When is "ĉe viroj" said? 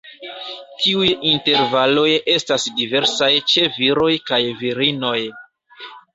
3.53-4.09